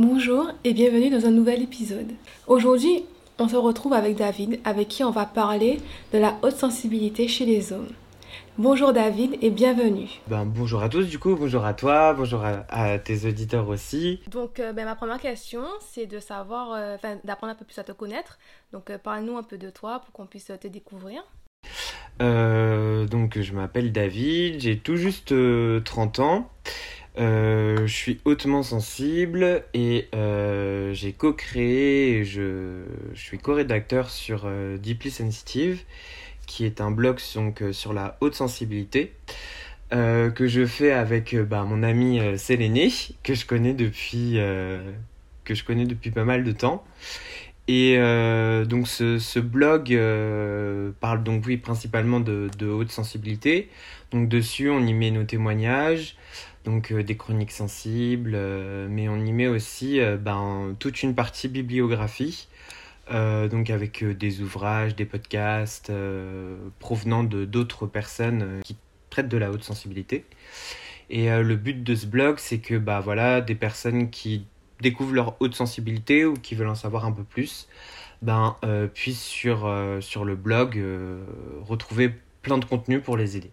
[0.00, 2.12] Bonjour et bienvenue dans un nouvel épisode.
[2.46, 3.04] Aujourd'hui,
[3.40, 5.80] on se retrouve avec David, avec qui on va parler
[6.12, 7.88] de la haute sensibilité chez les hommes.
[8.58, 10.08] Bonjour David et bienvenue.
[10.28, 14.20] Ben, bonjour à tous du coup, bonjour à toi, bonjour à, tes auditeurs aussi.
[14.30, 17.80] Donc euh, ben, ma première question c'est de savoir, euh, enfin d'apprendre un peu plus
[17.80, 18.38] à te connaître.
[18.72, 21.24] Donc euh, parle-nous un peu de toi pour qu'on puisse te découvrir.
[22.20, 25.34] donc je m'appelle David, j'ai tout juste
[25.82, 26.48] 30 ans.
[27.18, 32.82] Je suis hautement sensible et j'ai co-créé, je,
[33.14, 34.48] je suis co-rédacteur sur
[34.78, 35.82] Deeply Sensitive
[36.48, 39.12] qui est un blog donc, euh, sur la haute sensibilité.
[39.90, 42.92] Euh, que je fais avec euh, bah, mon ami Séléné,
[43.22, 44.38] que je connais depuis
[45.44, 46.84] que je connais depuis pas mal de temps.
[47.68, 47.96] Et
[48.66, 49.88] donc ce, blog
[51.00, 53.68] parle donc oui principalement de, haute sensibilité.
[54.10, 56.16] Donc dessus on y met nos témoignages,
[56.68, 58.36] donc des chroniques sensibles,
[58.88, 62.48] mais on y met aussi ben, toute une partie bibliographie
[63.10, 68.76] euh, donc avec euh, des ouvrages, des podcasts euh, provenant de d'autres personnes qui
[69.08, 70.24] traitent de la haute sensibilité.
[71.10, 74.44] Et le but de ce blog, c'est que bah voilà, des personnes qui
[74.82, 77.66] découvrent leur haute sensibilité ou qui veulent en savoir un peu plus,
[78.20, 78.58] ben
[78.92, 80.78] puissent sur sur le blog
[81.62, 83.50] retrouver plein de contenu pour les aider.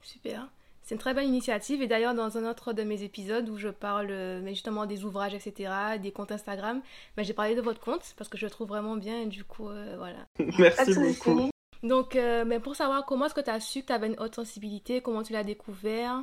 [0.00, 0.48] Super.
[0.84, 3.68] C'est une très bonne initiative et d'ailleurs dans un autre de mes épisodes où je
[3.68, 6.82] parle mais justement des ouvrages, etc., des comptes Instagram,
[7.16, 9.44] ben, j'ai parlé de votre compte parce que je le trouve vraiment bien et du
[9.44, 10.26] coup, euh, voilà.
[10.58, 11.50] Merci beaucoup.
[11.82, 14.18] Donc, euh, mais pour savoir comment est-ce que tu as su que tu avais une
[14.18, 16.22] haute sensibilité, comment tu l'as découvert?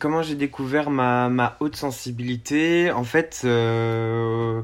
[0.00, 2.90] Comment j'ai découvert ma, ma, haute sensibilité?
[2.90, 4.62] En fait, euh,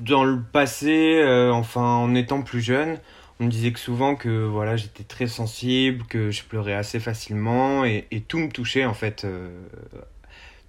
[0.00, 2.98] dans le passé, enfin en étant plus jeune,
[3.42, 7.84] on me disait que souvent que voilà j'étais très sensible, que je pleurais assez facilement
[7.84, 9.50] et, tout me touchait en fait, euh,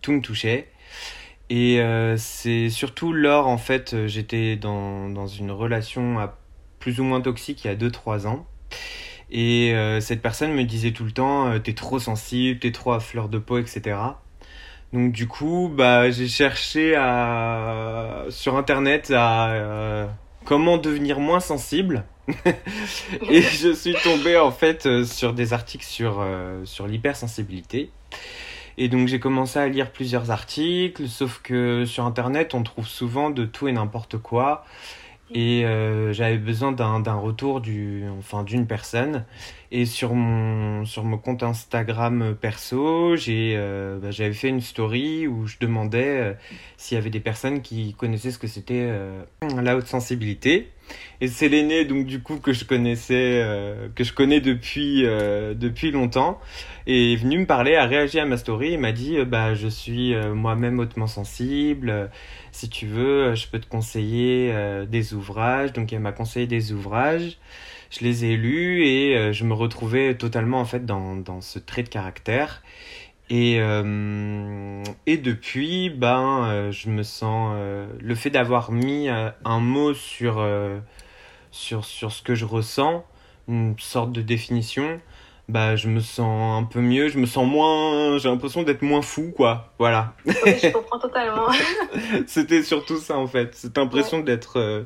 [0.01, 0.69] tout me touchait.
[1.51, 6.39] Et euh, c'est surtout lors en fait j'étais dans, dans, une relation à
[6.79, 8.47] plus ou moins toxique il y a 2-3 ans.
[9.29, 12.99] Et euh, cette personne me disait tout le temps t'es trop sensible, t'es trop à
[12.99, 13.97] fleur de peau, etc.
[14.93, 20.09] Donc du coup, bah j'ai cherché à sur internet à
[20.45, 22.05] comment devenir moins sensible.
[23.29, 27.91] et je suis tombé en fait euh, sur des articles sur, euh, sur l'hypersensibilité.
[28.77, 33.29] Et donc j'ai commencé à lire plusieurs articles, sauf que sur Internet on trouve souvent
[33.29, 34.63] de tout et n'importe quoi.
[35.33, 39.25] Et euh, j'avais besoin d'un retour du, enfin, d'une personne.
[39.75, 45.25] Et sur mon, sur mon compte Instagram perso, j'ai, euh, bah, j'avais fait une story
[45.25, 46.33] où je demandais euh,
[46.77, 48.87] s'il y avait des personnes qui connaissaient ce que c'était
[49.41, 50.69] la haute sensibilité.
[51.21, 53.41] Et c'est l'aîné, donc du coup, que je connaissais,
[53.95, 56.39] que je connais depuis, depuis longtemps,
[56.85, 60.13] est venu me parler, a réagi à ma story et m'a dit, bah, je suis
[60.35, 62.11] moi-même hautement sensible
[62.53, 65.73] si tu veux, euh, je peux te conseiller euh, des ouvrages.
[65.73, 67.37] Donc elle m'a conseillé des ouvrages,
[67.93, 71.59] je les ai lus et euh, je me retrouvais totalement en fait dans, dans ce
[71.59, 72.63] trait de caractère.
[73.29, 73.55] Et,
[75.07, 77.55] et depuis, ben, je me sens
[77.99, 80.45] le fait d'avoir mis un mot sur,
[81.49, 83.03] sur, sur ce que je ressens,
[83.47, 84.99] une sorte de définition,
[85.49, 89.01] bah je me sens un peu mieux, je me sens moins, j'ai l'impression d'être moins
[89.01, 90.13] fou quoi, voilà.
[90.25, 91.47] Oui, je comprends totalement.
[92.27, 94.83] C'était surtout ça en fait, cette impression d'être euh,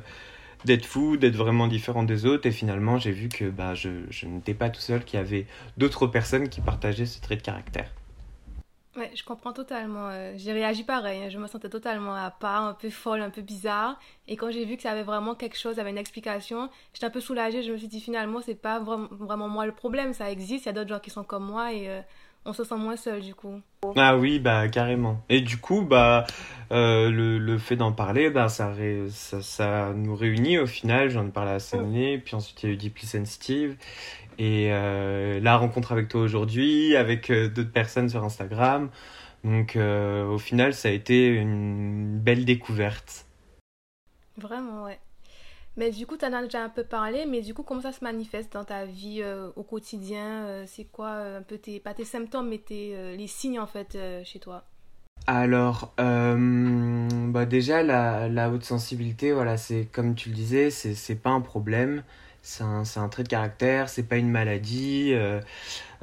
[0.64, 4.26] d'être fou, d'être vraiment différent des autres et finalement j'ai vu que bah je, je
[4.26, 5.46] n'étais pas tout seul, qu'il y avait
[5.76, 7.90] d'autres personnes qui partageaient ce trait de caractère.
[8.98, 10.08] Ouais, je comprends totalement.
[10.08, 11.22] Euh, j'ai réagi pareil.
[11.22, 11.28] Hein.
[11.28, 13.96] Je me sentais totalement à part, un peu folle, un peu bizarre.
[14.26, 17.10] Et quand j'ai vu que ça avait vraiment quelque chose, avait une explication, j'étais un
[17.10, 17.62] peu soulagée.
[17.62, 20.14] Je me suis dit finalement, c'est pas vraiment, moi le problème.
[20.14, 20.64] Ça existe.
[20.64, 22.00] Il y a d'autres gens qui sont comme moi et euh,
[22.44, 23.60] on se sent moins seul du coup.
[23.96, 25.22] Ah oui, bah carrément.
[25.28, 26.26] Et du coup, bah
[26.72, 28.72] euh, le, le, fait d'en parler, bah ça,
[29.10, 31.10] ça, ça, nous réunit au final.
[31.10, 33.76] J'en ai parlé à Séné, puis ensuite il y a eu Deeply Sensitive.
[34.38, 38.90] Et euh, la rencontre avec toi aujourd'hui, avec euh, d'autres personnes sur Instagram.
[39.44, 43.24] Donc au final, ça a été une belle découverte.
[44.36, 44.98] Vraiment, ouais.
[45.78, 47.92] Mais du coup, tu en as déjà un peu parlé, mais du coup, comment ça
[47.92, 49.22] se manifeste dans ta vie
[49.56, 53.66] au quotidien C'est quoi un peu tes, pas tes symptômes, mais tes, les signes en
[53.66, 54.64] fait chez toi?
[55.28, 61.40] Alors, bah déjà, la, haute sensibilité, voilà, c'est comme tu le disais, c'est pas un
[61.40, 62.02] problème
[62.42, 65.40] c'est un, un, trait de caractère, c'est pas une maladie, euh,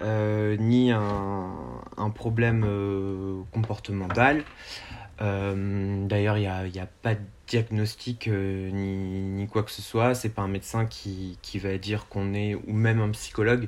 [0.01, 1.51] euh, ni un,
[1.97, 4.43] un problème euh, comportemental.
[5.19, 7.15] D'ailleurs, il n'y a, y a, pas
[7.47, 10.15] diagnostic ni, ni, quoi que ce soit.
[10.15, 13.67] C'est pas un médecin qui, qui va dire qu'on est, ou même un psychologue,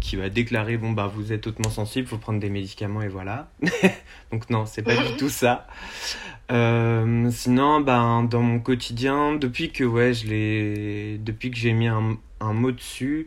[0.00, 3.48] qui va déclarer bon bah vous êtes hautement sensible, faut prendre des médicaments et voilà.
[4.30, 5.66] Donc non, c'est pas du tout ça.
[6.50, 12.18] sinon, ben dans mon quotidien, depuis que ouais je l'ai, depuis que j'ai mis un,
[12.40, 13.26] un mot dessus,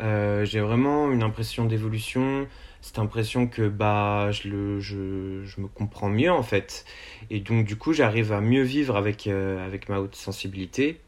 [0.00, 2.46] j'ai vraiment une impression d'évolution
[2.88, 6.86] cette impression que bah je, le, je, je, me comprends mieux en fait.
[7.28, 10.98] Et donc du coup j'arrive à mieux vivre avec, euh, avec ma haute sensibilité.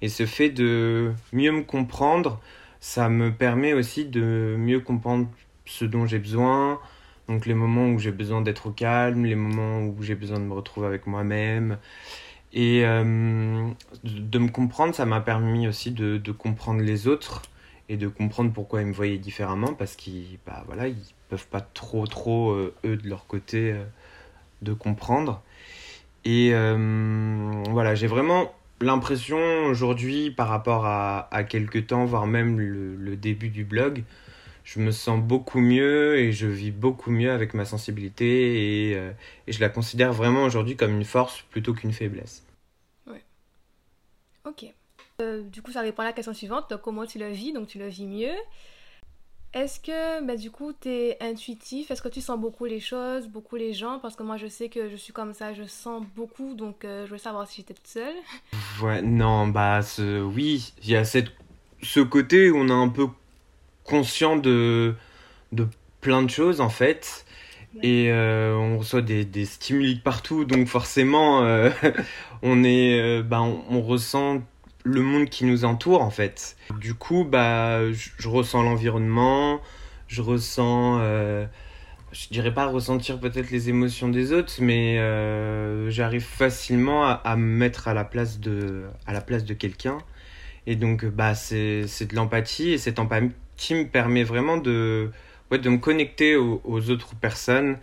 [0.00, 2.40] Et ce fait de mieux me comprendre,
[2.78, 5.26] ça me permet aussi de mieux comprendre
[5.66, 6.78] ce dont j'ai besoin.
[7.26, 10.44] Donc les moments où j'ai besoin d'être au calme, les moments où j'ai besoin de
[10.44, 11.78] me retrouver avec moi-même.
[12.52, 13.66] Et euh,
[14.04, 17.42] de me comprendre, ça m'a permis aussi de, de comprendre les autres
[17.88, 21.60] et de comprendre pourquoi ils me voyaient différemment parce qu'ils bah, voilà, ils peuvent pas
[21.60, 23.84] trop, trop, euh, eux, de leur côté, euh,
[24.62, 25.42] de comprendre.
[26.24, 32.58] Et euh, voilà, j'ai vraiment l'impression aujourd'hui, par rapport à, à quelques temps, voire même
[32.58, 34.04] le, début du blog,
[34.64, 39.12] je me sens beaucoup mieux et je vis beaucoup mieux avec ma sensibilité et,
[39.46, 42.44] et je la considère vraiment aujourd'hui comme une force plutôt qu'une faiblesse.
[43.06, 43.22] Ouais.
[44.44, 44.74] Ok.
[45.20, 46.72] Du coup, ça répond à la question suivante.
[46.82, 47.52] comment tu le vis?
[47.52, 48.34] Donc, tu le vis mieux.
[49.54, 51.92] Est-ce que bah, du coup tu es intuitif?
[51.92, 54.00] Est-ce que tu sens beaucoup les choses, beaucoup les gens?
[54.00, 57.06] Parce que moi je sais que je suis comme ça, je sens beaucoup, donc euh,
[57.06, 58.16] je veux savoir si j'étais toute seule.
[58.82, 59.80] Ouais, non, bah
[60.24, 61.28] oui, il y a cette...
[61.80, 63.06] ce côté où on est un peu
[63.84, 64.96] conscient de,
[65.52, 65.68] de
[66.00, 67.24] plein de choses en fait.
[67.82, 71.70] Et euh, on reçoit des, des stimuli partout, donc forcément euh,
[72.42, 74.42] on, est, bah, on ressent
[74.84, 76.56] le monde qui nous entoure en fait.
[76.78, 79.60] Du coup, bah, je, ressens l'environnement,
[80.06, 81.46] je ressens, euh,
[82.12, 87.56] je dirais pas ressentir peut-être les émotions des autres, mais euh, j'arrive facilement à, me
[87.56, 89.98] mettre à la place de, à la place de quelqu'un.
[90.66, 95.10] Et donc, bah, c'est, de l'empathie et cette empathie me permet vraiment de,
[95.50, 97.78] ouais, de me connecter aux, aux autres personnes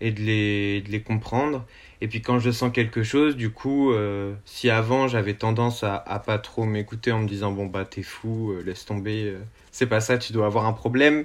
[0.00, 1.66] et de les, de les comprendre.
[2.00, 6.22] Et puis quand je sens quelque chose, du coup, euh, si avant j'avais tendance à,
[6.26, 9.38] pas trop m'écouter en me disant bon bah t'es fou, euh, laisse tomber, euh,
[9.70, 11.24] c'est pas ça, tu dois avoir un problème.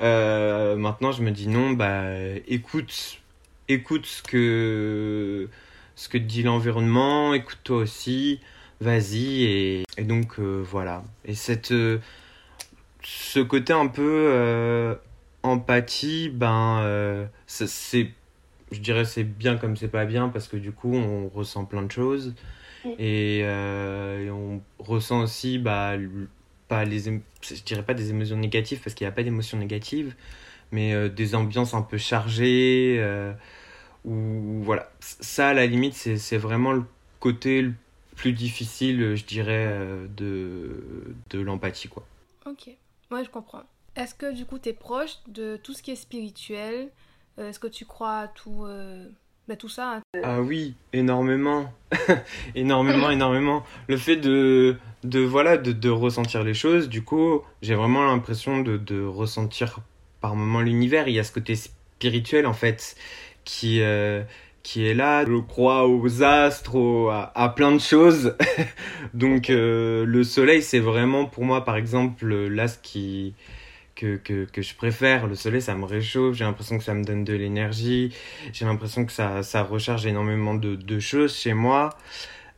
[0.00, 2.04] maintenant je me dis non, bah
[2.48, 3.20] écoute,
[3.68, 5.48] écoute ce que
[5.94, 8.40] ce que dit l'environnement, écoute toi aussi,
[8.80, 11.04] vas-y et, et donc voilà.
[11.24, 11.72] Et cette
[13.02, 14.98] ce côté un peu
[15.42, 18.10] empathie, ben c'est
[18.70, 21.82] je dirais c'est bien comme c'est pas bien parce que du coup on ressent plein
[21.82, 22.34] de choses.
[22.98, 25.92] Et, euh, et, on ressent aussi bah
[26.68, 27.00] pas les
[27.42, 30.14] je dirais pas des émotions négatives parce qu'il n'y a pas d'émotions négatives
[30.72, 33.32] mais euh, des ambiances un peu chargées euh,
[34.04, 34.90] ou voilà.
[35.00, 36.84] Ça à la limite c'est vraiment le
[37.18, 37.74] côté le
[38.16, 39.76] plus difficile je dirais
[40.16, 42.06] de de l'empathie quoi.
[42.46, 42.70] Ok.
[43.10, 43.64] Ouais je comprends.
[43.96, 46.88] Est-ce que du coup tu es proche de tout ce qui est spirituel
[47.38, 49.06] est-ce que tu crois à tout, euh,
[49.48, 51.72] bah, tout ça hein Ah oui, énormément.
[52.54, 53.64] énormément, énormément.
[53.88, 58.60] Le fait de, de, voilà, de, de ressentir les choses, du coup, j'ai vraiment l'impression
[58.60, 59.80] de, de ressentir
[60.20, 61.08] par moments l'univers.
[61.08, 62.96] Il y a ce côté spirituel, en fait,
[63.44, 63.80] qui...
[63.80, 64.22] Euh,
[64.62, 65.24] qui est là.
[65.24, 68.36] Je crois aux astres, à, plein de choses.
[69.14, 73.34] Donc le soleil, c'est vraiment pour moi, par exemple, l'astre qui,
[74.00, 75.26] que, que, que, je préfère.
[75.26, 78.14] Le soleil, ça me réchauffe, j'ai l'impression que ça me donne de l'énergie,
[78.52, 81.90] j'ai l'impression que ça, ça recharge énormément de, de choses chez moi.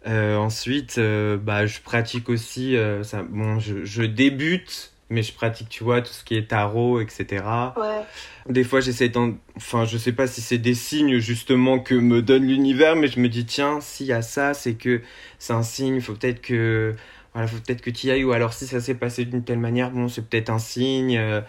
[0.07, 5.33] Euh, ensuite, euh, bah, je pratique aussi, euh, ça, bon, je, je, débute, mais je
[5.33, 7.45] pratique, tu vois, tout ce qui est tarot, etc.
[7.77, 8.03] Ouais.
[8.49, 9.35] Des fois, j'essaie d'en...
[9.57, 13.21] Enfin, je sais pas si c'est des signes, justement, que me donne l'univers, mais je
[13.21, 15.03] me dis, tiens, s'il y a ça, c'est que
[15.39, 16.97] c'est un signe, il faut peut-être que
[17.35, 19.59] voilà, faut peut-être que tu y ailles, ou alors si ça s'est passé d'une telle
[19.59, 21.17] manière, bon, c'est peut-être un signe.
[21.17, 21.41] Euh,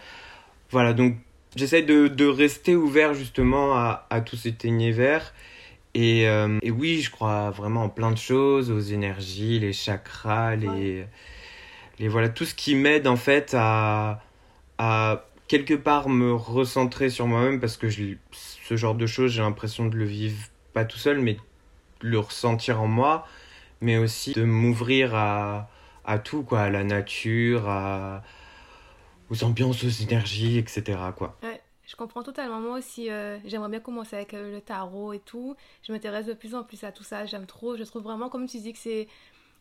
[0.70, 1.16] voilà, donc
[1.56, 5.34] j'essaie de, de, rester ouvert justement à, à tout cet univers.
[5.94, 10.56] Et, euh, et, oui, je crois vraiment en plein de choses, aux énergies, les chakras,
[10.56, 11.04] les,
[11.98, 14.20] les voilà, tout ce qui m'aide en fait à,
[14.78, 19.42] à quelque part me recentrer sur moi-même parce que je, ce genre de choses, j'ai
[19.42, 20.36] l'impression de le vivre
[20.72, 21.40] pas tout seul, mais de
[22.00, 23.26] le ressentir en moi,
[23.80, 25.70] mais aussi de m'ouvrir à,
[26.04, 28.22] à tout, quoi, à la nature, à...
[29.30, 30.98] aux ambiances, aux énergies, etc.
[31.16, 31.36] Quoi.
[31.42, 32.60] Ouais, je comprends totalement.
[32.60, 35.54] Moi aussi, euh, j'aimerais bien commencer avec euh, le tarot et tout.
[35.86, 37.26] Je m'intéresse de plus en plus à tout ça.
[37.26, 37.76] J'aime trop.
[37.76, 39.06] Je trouve vraiment, comme tu dis, que c'est.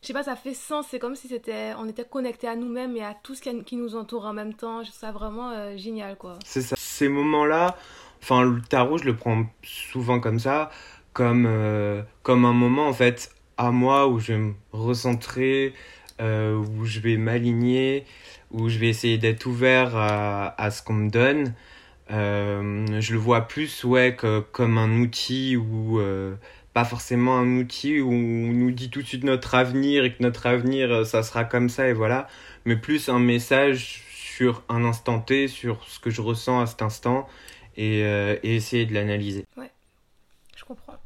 [0.01, 0.87] Je sais pas, ça fait sens.
[0.89, 3.95] C'est comme si c'était, on était connecté à nous-mêmes et à tout ce qui, nous
[3.95, 4.83] entoure en même temps.
[4.83, 6.39] Je trouve ça vraiment euh, génial, quoi.
[6.45, 6.75] C'est ça.
[6.77, 7.77] Ces moments-là,
[8.21, 10.71] enfin, le tarot, je le prends souvent comme ça,
[11.13, 11.47] comme,
[12.21, 15.73] comme un moment, en fait, à moi où je vais me recentrer,
[16.19, 18.05] où je vais m'aligner,
[18.51, 21.53] où je vais essayer d'être ouvert à, à ce qu'on me donne.
[22.09, 25.99] je le vois plus ouais, que, comme un outil ou
[26.73, 30.23] pas forcément un outil où on nous dit tout de suite notre avenir et que
[30.23, 32.27] notre avenir ça sera comme ça et voilà,
[32.65, 34.03] mais plus un message
[34.33, 37.27] sur un instant T, sur ce que je ressens à cet instant
[37.77, 39.45] et, euh, et essayer de l'analyser.
[39.57, 39.69] Ouais,
[40.55, 40.97] je comprends.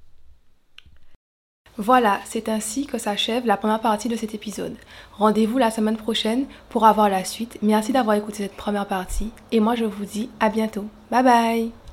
[1.78, 4.76] Voilà, c'est ainsi que s'achève la première partie de cet épisode.
[5.14, 7.58] Rendez-vous la semaine prochaine pour avoir la suite.
[7.62, 10.86] Merci d'avoir écouté cette première partie et moi je vous dis à bientôt.
[11.12, 11.87] Bye bye